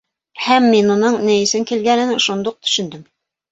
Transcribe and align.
Һәм 0.45 0.65
мин 0.75 0.89
уның 0.93 1.19
ни 1.27 1.35
өсөн 1.43 1.69
килгәнен 1.73 2.17
шунда 2.27 2.53
уҡ 2.55 2.61
төшөндөм. 2.67 3.07